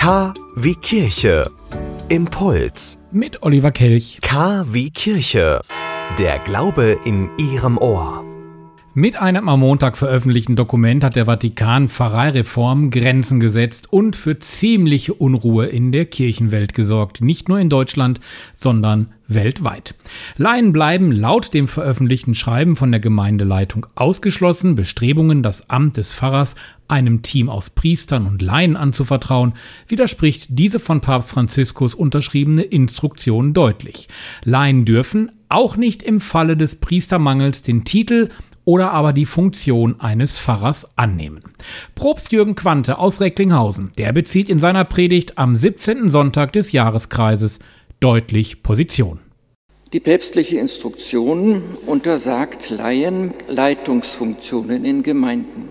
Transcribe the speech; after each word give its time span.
K 0.00 0.32
wie 0.56 0.76
Kirche. 0.76 1.44
Impuls. 2.08 2.98
Mit 3.12 3.42
Oliver 3.42 3.70
Kelch. 3.70 4.18
K 4.22 4.64
wie 4.72 4.90
Kirche. 4.90 5.60
Der 6.18 6.38
Glaube 6.38 6.98
in 7.04 7.28
Ihrem 7.36 7.76
Ohr. 7.76 8.19
Mit 8.94 9.14
einem 9.14 9.48
am 9.48 9.60
Montag 9.60 9.96
veröffentlichten 9.96 10.56
Dokument 10.56 11.04
hat 11.04 11.14
der 11.14 11.26
Vatikan 11.26 11.88
Pfarreireform 11.88 12.90
Grenzen 12.90 13.38
gesetzt 13.38 13.92
und 13.92 14.16
für 14.16 14.40
ziemliche 14.40 15.14
Unruhe 15.14 15.66
in 15.66 15.92
der 15.92 16.06
Kirchenwelt 16.06 16.74
gesorgt. 16.74 17.20
Nicht 17.20 17.48
nur 17.48 17.60
in 17.60 17.68
Deutschland, 17.70 18.18
sondern 18.56 19.12
weltweit. 19.28 19.94
Laien 20.38 20.72
bleiben 20.72 21.12
laut 21.12 21.54
dem 21.54 21.68
veröffentlichten 21.68 22.34
Schreiben 22.34 22.74
von 22.74 22.90
der 22.90 22.98
Gemeindeleitung 22.98 23.86
ausgeschlossen. 23.94 24.74
Bestrebungen, 24.74 25.44
das 25.44 25.70
Amt 25.70 25.96
des 25.96 26.12
Pfarrers 26.12 26.56
einem 26.88 27.22
Team 27.22 27.48
aus 27.48 27.70
Priestern 27.70 28.26
und 28.26 28.42
Laien 28.42 28.76
anzuvertrauen, 28.76 29.52
widerspricht 29.86 30.58
diese 30.58 30.80
von 30.80 31.00
Papst 31.00 31.30
Franziskus 31.30 31.94
unterschriebene 31.94 32.62
Instruktion 32.62 33.54
deutlich. 33.54 34.08
Laien 34.44 34.84
dürfen, 34.84 35.30
auch 35.48 35.76
nicht 35.76 36.02
im 36.02 36.20
Falle 36.20 36.56
des 36.56 36.76
Priestermangels, 36.76 37.62
den 37.62 37.84
Titel 37.84 38.30
oder 38.64 38.92
aber 38.92 39.12
die 39.12 39.26
Funktion 39.26 39.96
eines 40.00 40.38
Pfarrers 40.38 40.96
annehmen. 40.96 41.40
Propst 41.94 42.32
Jürgen 42.32 42.54
Quante 42.54 42.98
aus 42.98 43.20
Recklinghausen, 43.20 43.92
der 43.98 44.12
bezieht 44.12 44.48
in 44.48 44.58
seiner 44.58 44.84
Predigt 44.84 45.38
am 45.38 45.56
17. 45.56 46.10
Sonntag 46.10 46.52
des 46.52 46.72
Jahreskreises 46.72 47.58
deutlich 48.00 48.62
Position. 48.62 49.18
Die 49.92 50.00
päpstliche 50.00 50.58
Instruktion 50.58 51.62
untersagt 51.84 52.70
Laien 52.70 53.34
Leitungsfunktionen 53.48 54.84
in 54.84 55.02
Gemeinden. 55.02 55.68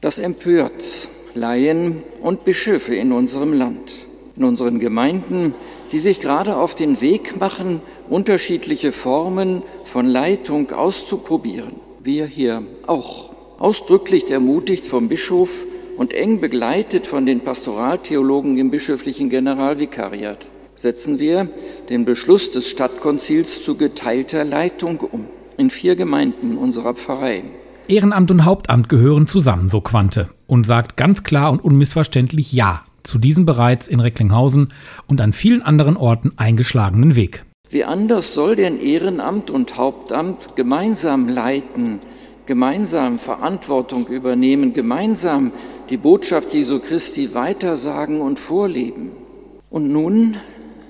Das 0.00 0.18
empört 0.18 1.08
Laien 1.34 2.02
und 2.22 2.44
Bischöfe 2.44 2.94
in 2.94 3.12
unserem 3.12 3.52
Land, 3.52 3.92
in 4.36 4.44
unseren 4.44 4.78
Gemeinden, 4.78 5.54
die 5.92 5.98
sich 5.98 6.20
gerade 6.20 6.56
auf 6.56 6.74
den 6.74 7.00
Weg 7.00 7.38
machen, 7.38 7.82
unterschiedliche 8.08 8.92
Formen 8.92 9.62
von 9.84 10.06
Leitung 10.06 10.72
auszuprobieren 10.72 11.87
wir 12.02 12.26
hier 12.26 12.62
auch. 12.86 13.30
Ausdrücklich 13.58 14.30
ermutigt 14.30 14.84
vom 14.84 15.08
Bischof 15.08 15.50
und 15.96 16.12
eng 16.12 16.40
begleitet 16.40 17.06
von 17.06 17.26
den 17.26 17.40
Pastoraltheologen 17.40 18.56
im 18.56 18.70
bischöflichen 18.70 19.30
Generalvikariat 19.30 20.46
setzen 20.78 21.18
wir 21.18 21.48
den 21.88 22.04
Beschluss 22.04 22.52
des 22.52 22.68
Stadtkonzils 22.70 23.62
zu 23.62 23.76
geteilter 23.76 24.44
Leitung 24.44 25.00
um 25.00 25.26
in 25.56 25.70
vier 25.70 25.96
Gemeinden 25.96 26.56
unserer 26.56 26.94
Pfarrei. 26.94 27.42
Ehrenamt 27.88 28.30
und 28.30 28.44
Hauptamt 28.44 28.88
gehören 28.88 29.26
zusammen, 29.26 29.70
so 29.70 29.80
Quante, 29.80 30.28
und 30.46 30.66
sagt 30.66 30.96
ganz 30.96 31.24
klar 31.24 31.50
und 31.50 31.64
unmissverständlich 31.64 32.52
Ja 32.52 32.84
zu 33.02 33.18
diesem 33.18 33.46
bereits 33.46 33.88
in 33.88 34.00
Recklinghausen 34.00 34.72
und 35.06 35.20
an 35.20 35.32
vielen 35.32 35.62
anderen 35.62 35.96
Orten 35.96 36.32
eingeschlagenen 36.36 37.16
Weg. 37.16 37.44
Wie 37.70 37.84
anders 37.84 38.32
soll 38.32 38.56
denn 38.56 38.80
Ehrenamt 38.80 39.50
und 39.50 39.76
Hauptamt 39.76 40.56
gemeinsam 40.56 41.28
leiten, 41.28 42.00
gemeinsam 42.46 43.18
Verantwortung 43.18 44.06
übernehmen, 44.06 44.72
gemeinsam 44.72 45.52
die 45.90 45.98
Botschaft 45.98 46.54
Jesu 46.54 46.80
Christi 46.80 47.34
weitersagen 47.34 48.22
und 48.22 48.38
vorleben? 48.38 49.10
Und 49.68 49.92
nun, 49.92 50.36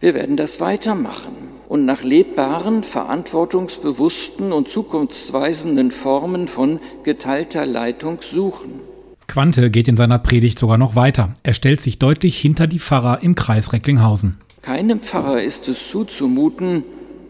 wir 0.00 0.14
werden 0.14 0.36
das 0.36 0.60
weitermachen 0.60 1.32
und 1.68 1.84
nach 1.84 2.04
lebbaren, 2.04 2.84
verantwortungsbewussten 2.84 4.52
und 4.52 4.68
zukunftsweisenden 4.68 5.90
Formen 5.90 6.46
von 6.46 6.78
geteilter 7.02 7.66
Leitung 7.66 8.18
suchen. 8.22 8.80
Quante 9.26 9.70
geht 9.70 9.88
in 9.88 9.96
seiner 9.96 10.18
Predigt 10.18 10.58
sogar 10.58 10.78
noch 10.78 10.94
weiter. 10.94 11.34
Er 11.42 11.54
stellt 11.54 11.82
sich 11.82 11.98
deutlich 11.98 12.38
hinter 12.38 12.68
die 12.68 12.78
Pfarrer 12.78 13.22
im 13.22 13.34
Kreis 13.34 13.72
Recklinghausen. 13.72 14.38
Keinem 14.62 15.00
Pfarrer 15.00 15.42
ist 15.42 15.68
es 15.68 15.88
zuzumuten, 15.88 16.84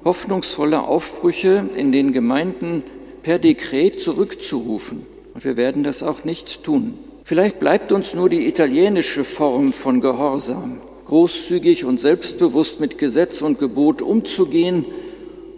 hoffnungsvolle 0.05 0.83
Aufbrüche 0.83 1.69
in 1.77 1.93
den 1.93 2.13
Gemeinden 2.13 2.83
per 3.23 3.39
Dekret 3.39 4.01
zurückzurufen. 4.01 5.07
Und 5.35 5.45
wir 5.45 5.57
werden 5.57 5.83
das 5.83 6.03
auch 6.03 6.25
nicht 6.25 6.65
tun. 6.65 6.95
Vielleicht 7.25 7.61
bleibt 7.61 7.93
uns 7.93 8.15
nur 8.15 8.31
die 8.31 8.49
italienische 8.49 9.23
Form 9.23 9.73
von 9.75 10.01
Gehorsam, 10.01 10.79
großzügig 11.05 11.85
und 11.85 12.01
selbstbewusst 12.01 12.81
mit 12.81 12.97
Gesetz 12.97 13.43
und 13.43 13.59
Gebot 13.59 14.01
umzugehen 14.01 14.87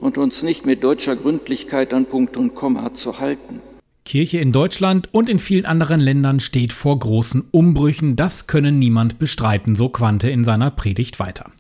und 0.01 0.19
uns 0.19 0.43
nicht 0.43 0.67
mit 0.67 0.83
deutscher 0.83 1.15
Gründlichkeit 1.15 1.95
an 1.95 2.07
Punkt 2.07 2.37
und 2.37 2.55
Komma 2.57 2.93
zu 2.95 3.21
halten. 3.21 3.61
Kirche 4.05 4.39
in 4.39 4.53
Deutschland 4.53 5.09
und 5.13 5.29
in 5.29 5.39
vielen 5.39 5.67
anderen 5.67 6.01
Ländern 6.01 6.41
steht 6.41 6.73
vor 6.73 6.99
großen 6.99 7.45
Umbrüchen, 7.51 8.17
das 8.17 8.47
können 8.47 8.79
niemand 8.79 9.19
bestreiten, 9.19 9.77
so 9.77 9.89
Quante 9.89 10.31
in 10.31 10.45
seiner 10.45 10.71
Predigt 10.71 11.21
weiter. 11.21 11.51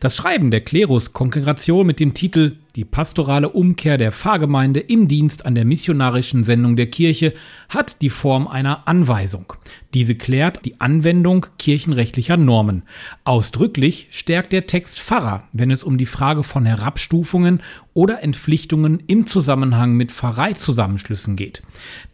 Das 0.00 0.16
Schreiben 0.16 0.50
der 0.50 0.62
Klerus-Kongregation 0.62 1.86
mit 1.86 2.00
dem 2.00 2.14
Titel 2.14 2.56
Die 2.78 2.84
pastorale 2.84 3.48
Umkehr 3.48 3.98
der 3.98 4.12
Pfarrgemeinde 4.12 4.78
im 4.78 5.08
Dienst 5.08 5.44
an 5.44 5.56
der 5.56 5.64
missionarischen 5.64 6.44
Sendung 6.44 6.76
der 6.76 6.86
Kirche 6.86 7.34
hat 7.68 8.02
die 8.02 8.08
Form 8.08 8.46
einer 8.46 8.86
Anweisung. 8.86 9.52
Diese 9.94 10.14
klärt 10.14 10.64
die 10.64 10.80
Anwendung 10.80 11.46
kirchenrechtlicher 11.58 12.36
Normen. 12.36 12.84
Ausdrücklich 13.24 14.06
stärkt 14.12 14.52
der 14.52 14.66
Text 14.66 15.00
Pfarrer, 15.00 15.48
wenn 15.52 15.72
es 15.72 15.82
um 15.82 15.98
die 15.98 16.06
Frage 16.06 16.44
von 16.44 16.66
Herabstufungen 16.66 17.62
oder 17.94 18.22
Entpflichtungen 18.22 19.02
im 19.08 19.26
Zusammenhang 19.26 19.94
mit 19.94 20.12
Pfarreizusammenschlüssen 20.12 21.34
geht. 21.34 21.62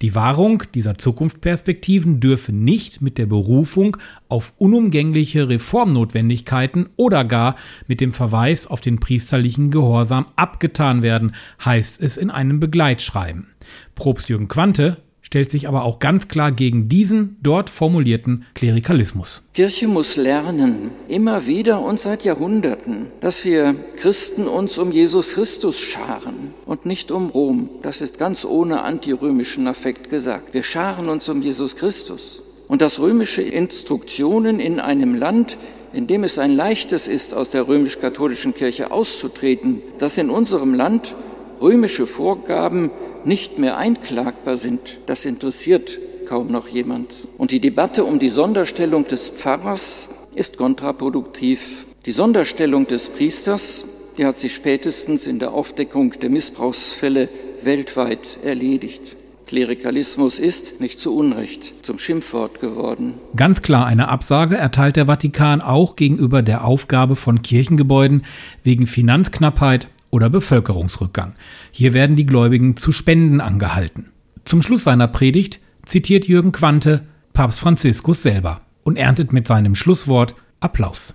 Die 0.00 0.14
Wahrung 0.14 0.62
dieser 0.74 0.96
Zukunftsperspektiven 0.96 2.20
dürfe 2.20 2.54
nicht 2.54 3.02
mit 3.02 3.18
der 3.18 3.26
Berufung 3.26 3.98
auf 4.28 4.54
unumgängliche 4.56 5.48
Reformnotwendigkeiten 5.48 6.88
oder 6.96 7.24
gar 7.24 7.56
mit 7.86 8.00
dem 8.00 8.12
Verweis 8.12 8.66
auf 8.66 8.80
den 8.80 8.98
priesterlichen 8.98 9.70
Gehorsam 9.70 10.24
abgetan 10.54 11.02
werden, 11.02 11.34
heißt 11.64 12.00
es 12.00 12.16
in 12.16 12.30
einem 12.30 12.60
Begleitschreiben. 12.60 13.48
Propst 13.96 14.28
Jürgen 14.28 14.46
Quante 14.46 14.98
stellt 15.20 15.50
sich 15.50 15.66
aber 15.66 15.82
auch 15.82 15.98
ganz 15.98 16.28
klar 16.28 16.52
gegen 16.52 16.88
diesen 16.88 17.38
dort 17.42 17.70
formulierten 17.70 18.44
Klerikalismus. 18.54 19.42
Kirche 19.52 19.88
muss 19.88 20.14
lernen, 20.14 20.92
immer 21.08 21.46
wieder 21.46 21.80
und 21.80 21.98
seit 21.98 22.24
Jahrhunderten, 22.24 23.06
dass 23.20 23.44
wir 23.44 23.74
Christen 23.96 24.46
uns 24.46 24.78
um 24.78 24.92
Jesus 24.92 25.32
Christus 25.32 25.80
scharen 25.80 26.54
und 26.66 26.86
nicht 26.86 27.10
um 27.10 27.30
Rom. 27.30 27.68
Das 27.82 28.00
ist 28.00 28.18
ganz 28.18 28.44
ohne 28.44 28.82
antirömischen 28.82 29.66
Affekt 29.66 30.08
gesagt. 30.08 30.54
Wir 30.54 30.62
scharen 30.62 31.08
uns 31.08 31.28
um 31.28 31.42
Jesus 31.42 31.74
Christus. 31.74 32.42
Und 32.68 32.80
dass 32.80 32.98
römische 32.98 33.42
Instruktionen 33.42 34.58
in 34.58 34.80
einem 34.80 35.14
Land 35.14 35.58
in 35.94 36.06
dem 36.06 36.24
es 36.24 36.38
ein 36.38 36.54
leichtes 36.54 37.08
ist, 37.08 37.34
aus 37.34 37.50
der 37.50 37.68
römisch-katholischen 37.68 38.54
Kirche 38.54 38.90
auszutreten, 38.90 39.82
dass 39.98 40.18
in 40.18 40.30
unserem 40.30 40.74
Land 40.74 41.14
römische 41.60 42.06
Vorgaben 42.06 42.90
nicht 43.24 43.58
mehr 43.58 43.78
einklagbar 43.78 44.56
sind, 44.56 44.98
das 45.06 45.24
interessiert 45.24 45.98
kaum 46.26 46.50
noch 46.50 46.68
jemand. 46.68 47.10
Und 47.38 47.50
die 47.50 47.60
Debatte 47.60 48.04
um 48.04 48.18
die 48.18 48.30
Sonderstellung 48.30 49.06
des 49.06 49.28
Pfarrers 49.28 50.10
ist 50.34 50.56
kontraproduktiv. 50.56 51.86
Die 52.06 52.12
Sonderstellung 52.12 52.86
des 52.86 53.08
Priesters, 53.08 53.84
die 54.18 54.26
hat 54.26 54.36
sich 54.36 54.54
spätestens 54.54 55.26
in 55.26 55.38
der 55.38 55.52
Aufdeckung 55.52 56.18
der 56.20 56.30
Missbrauchsfälle 56.30 57.28
weltweit 57.62 58.38
erledigt. 58.42 59.16
Klerikalismus 59.46 60.38
ist, 60.38 60.80
nicht 60.80 60.98
zu 60.98 61.14
Unrecht, 61.14 61.84
zum 61.84 61.98
Schimpfwort 61.98 62.60
geworden. 62.60 63.14
Ganz 63.36 63.62
klar 63.62 63.86
eine 63.86 64.08
Absage 64.08 64.56
erteilt 64.56 64.96
der 64.96 65.06
Vatikan 65.06 65.60
auch 65.60 65.96
gegenüber 65.96 66.42
der 66.42 66.64
Aufgabe 66.64 67.16
von 67.16 67.42
Kirchengebäuden 67.42 68.24
wegen 68.62 68.86
Finanzknappheit 68.86 69.88
oder 70.10 70.30
Bevölkerungsrückgang. 70.30 71.34
Hier 71.70 71.92
werden 71.92 72.16
die 72.16 72.26
Gläubigen 72.26 72.76
zu 72.76 72.92
Spenden 72.92 73.40
angehalten. 73.40 74.10
Zum 74.44 74.62
Schluss 74.62 74.84
seiner 74.84 75.08
Predigt 75.08 75.60
zitiert 75.86 76.26
Jürgen 76.26 76.52
Quante 76.52 77.06
Papst 77.32 77.58
Franziskus 77.58 78.22
selber 78.22 78.60
und 78.84 78.96
erntet 78.96 79.32
mit 79.32 79.48
seinem 79.48 79.74
Schlusswort 79.74 80.34
Applaus. 80.60 81.14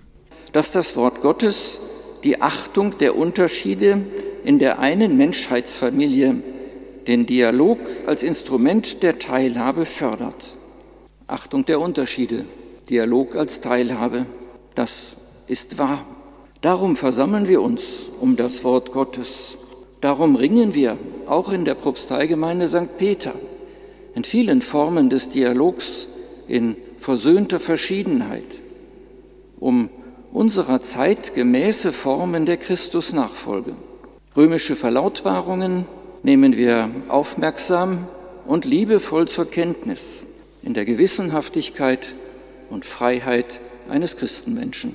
Dass 0.52 0.70
das 0.70 0.96
Wort 0.96 1.22
Gottes 1.22 1.80
die 2.24 2.42
Achtung 2.42 2.98
der 2.98 3.16
Unterschiede 3.16 4.02
in 4.44 4.58
der 4.58 4.78
einen 4.78 5.16
Menschheitsfamilie 5.16 6.36
den 7.10 7.26
Dialog 7.26 7.80
als 8.06 8.22
Instrument 8.22 9.02
der 9.02 9.18
Teilhabe 9.18 9.84
fördert. 9.84 10.56
Achtung 11.26 11.64
der 11.64 11.80
Unterschiede, 11.80 12.44
Dialog 12.88 13.34
als 13.34 13.60
Teilhabe, 13.60 14.26
das 14.76 15.16
ist 15.48 15.76
wahr. 15.76 16.06
Darum 16.60 16.94
versammeln 16.94 17.48
wir 17.48 17.62
uns 17.62 18.06
um 18.20 18.36
das 18.36 18.62
Wort 18.62 18.92
Gottes. 18.92 19.58
Darum 20.00 20.36
ringen 20.36 20.72
wir 20.72 20.98
auch 21.26 21.50
in 21.50 21.64
der 21.64 21.74
Propsteigemeinde 21.74 22.68
St. 22.68 22.96
Peter 22.96 23.32
in 24.14 24.22
vielen 24.22 24.62
Formen 24.62 25.10
des 25.10 25.30
Dialogs 25.30 26.06
in 26.46 26.76
versöhnter 27.00 27.58
Verschiedenheit, 27.58 28.44
um 29.58 29.88
unserer 30.32 30.80
Zeit 30.80 31.34
gemäße 31.34 31.92
Formen 31.92 32.46
der 32.46 32.56
Christusnachfolge. 32.56 33.74
Römische 34.36 34.76
Verlautbarungen 34.76 35.86
nehmen 36.22 36.56
wir 36.56 36.90
aufmerksam 37.08 38.06
und 38.46 38.64
liebevoll 38.64 39.28
zur 39.28 39.50
Kenntnis 39.50 40.24
in 40.62 40.74
der 40.74 40.84
Gewissenhaftigkeit 40.84 42.06
und 42.68 42.84
Freiheit 42.84 43.60
eines 43.88 44.16
Christenmenschen. 44.16 44.94